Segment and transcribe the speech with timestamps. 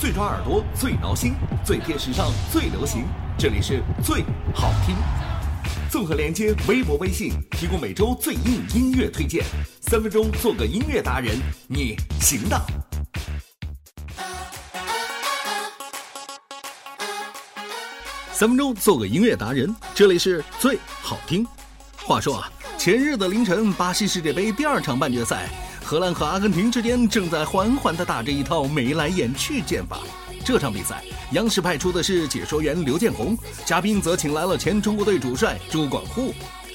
[0.00, 3.04] 最抓耳朵，最挠心，最贴时尚，最流行。
[3.36, 4.96] 这里是最好听。
[5.90, 9.44] 综合连接微博、微信，提供每周最硬音乐推荐。
[9.82, 11.38] 三分钟做个音乐达人，
[11.68, 12.58] 你行的。
[18.32, 21.46] 三分钟做个音乐达人，这里是最好听。
[21.98, 25.50] 话说啊，前日的凌晨，巴西世界杯第二场半决赛。
[25.90, 29.98] 荷兰和阿根廷之间正在缓缓地打着一套眉来眼去剑法。
[30.44, 33.36] 这场比赛，央视派出的是解说员刘建宏，
[33.66, 36.32] 嘉宾则请来了前中国队主帅朱广沪。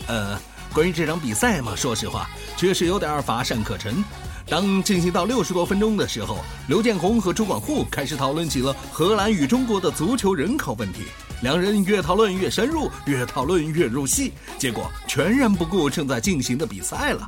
[0.08, 0.38] 呃，
[0.74, 4.04] 关于这场比赛嘛，说实话，确实有点乏善可陈。
[4.50, 11.04] 当进行到六十多分钟的时候，刘建宏和朱广沪开始讨论起了荷兰与中国的足球人口问题。
[11.42, 17.28] 两人越讨论越深入，越讨论越入戏，结果全然不顾正在进行的比赛了。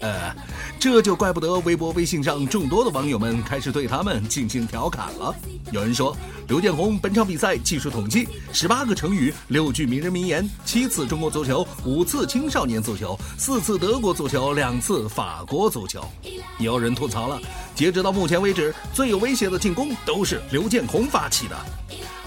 [0.00, 0.32] 呃，
[0.78, 5.34] 这就怪不得微博、微信上众多的网友们开始对他们进行调侃了。
[5.72, 6.16] 有人说，
[6.46, 16.00] 刘建宏本场比赛技术统计十八个成语、六句名人名言、七次中国足球、五次青少年足球、四次德国足球、两次法国足球。
[16.60, 17.40] 有人吐槽了，
[17.74, 21.56] 截止到目前为止，最有威胁的进攻都是刘建宏发起的。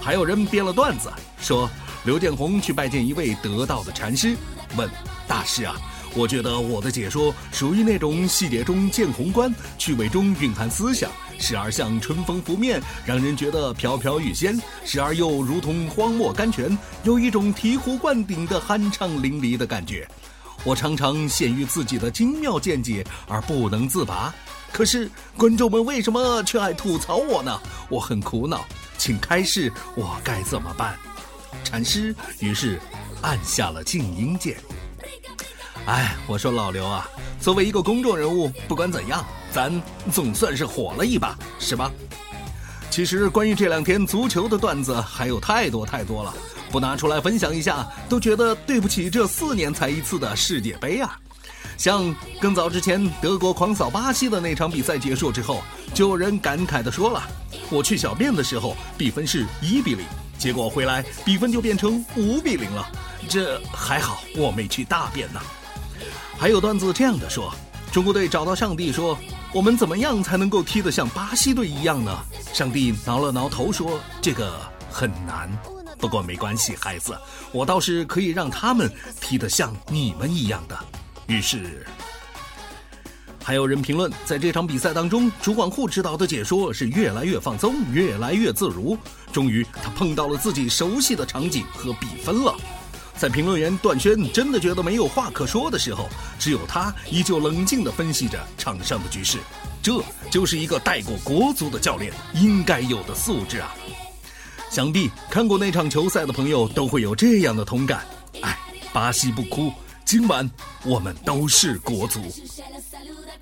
[0.02, 1.08] 还有人编了段子，
[1.40, 1.70] 说
[2.04, 4.36] 刘建宏去拜见一位得道的禅师，
[4.76, 4.90] 问
[5.28, 5.76] 大师啊。
[6.14, 11.08] 我觉得我的解说属于那种细节中见宏观，趣味中蕴含思想，
[11.38, 20.06] 时而像春风拂面，让人觉得飘飘欲仙；时而又如同荒漠甘泉，有一种醍醐灌顶的酣畅淋漓的感觉。
[20.64, 24.32] 我常常陷于自己的精妙见解而不能自拔，
[24.72, 27.60] 可是观众们为什么却爱吐槽我呢？
[27.88, 28.64] 我很苦恼，
[28.96, 30.96] 请开示我该怎么办？
[31.64, 32.80] 禅师于是
[33.22, 34.56] 按下了静音键。
[35.86, 37.08] 哎，我说老刘啊，
[37.40, 39.82] 作为一个公众人物，不管怎样，咱
[40.12, 41.90] 总算是火了一把，是吧？
[42.88, 46.32] 其实关于这两天足球的段子还有太多太多了，
[46.72, 51.18] 不拿出来分享一下，都觉得对不起这四年才一次的世界杯啊。
[51.76, 57.22] 像更早之前德国狂扫巴西的那场比赛结束之后，就有人感慨地说了
[57.70, 60.04] ：“我去小便的时候，比分是一比零，
[60.38, 62.88] 结果回来比分就变成五比零了，
[63.28, 65.40] 这还好我没去大便呢。”
[66.38, 67.52] 还有段子这样的说：
[67.92, 69.18] 中国队找到上帝说
[69.52, 72.16] ：“我们怎么样才能够踢得像巴西队一样呢？”
[72.52, 74.60] 上帝挠了挠头说：“这个
[74.90, 75.50] 很难，
[76.02, 77.16] 不过没关系，孩子，
[77.52, 78.90] 我倒是可以让他们
[79.20, 80.76] 踢得像你们一样的。”
[81.28, 81.86] 于是，
[83.40, 88.98] 还有人评论，在这场比赛当中，主管户指导的解说是越来越放松，越来越自如。
[89.32, 92.52] 终于，他碰到了自己熟悉的场景和比分了。
[93.16, 99.38] 在评论员段轩真的觉得没有话可说的时候，只有他依旧冷静地分析着场上的局势。
[99.80, 100.02] 这
[100.32, 103.72] 就是一个带过国足的教练应该有的素质啊！
[104.72, 108.06] 想必看过那场球赛的朋友都会有这样的同感。
[108.40, 108.58] 哎，
[108.90, 109.70] 巴西不哭，
[110.02, 110.50] 今晚
[110.82, 112.22] 我们都是国足。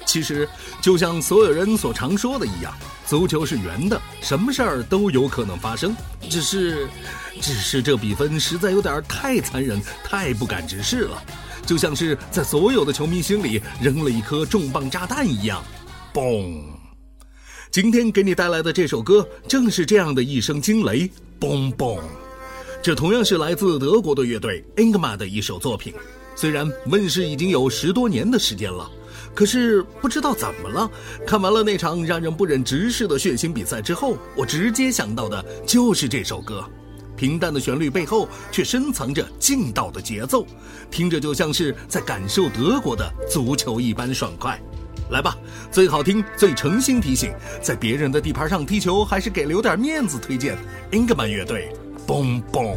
[0.04, 0.48] 其实，
[0.80, 2.74] 就像所有人所常说的一样，
[3.06, 5.94] 足球是圆的，什么事儿都有可能发生。
[6.28, 6.88] 只是，
[7.40, 11.22] 只是这比分实在有点太残忍，太不敢直视了，
[11.64, 15.62] 就像是在所有的球迷心里扔了一颗重磅炸弹一样。
[16.12, 16.60] 嘣！
[17.70, 21.08] 今天给你带来的这首歌，正是这样的一声惊雷。
[21.38, 22.00] 嘣嘣！
[22.82, 25.94] 这同样是来自德国的乐队 Enigma 的一首作品，
[26.34, 28.90] 虽然问世已经有十多年的时间了。
[29.36, 30.90] 可是不知道怎么了，
[31.24, 36.64] 看完了那场让人不忍直视的血腥比赛之后，我直接想到的就是这首歌。
[37.16, 40.44] 平淡的旋律背后却深藏着劲道的节奏，
[40.90, 44.60] 听着就像是在感受德国的足球一般爽快。
[45.10, 45.36] 来吧，
[45.70, 50.18] 最好听、最诚心提醒，在别人的地盘上踢球还是给留点面子。
[50.18, 50.56] 推荐
[50.92, 51.72] 英格曼乐队
[52.06, 52.76] ，，Boom Boom。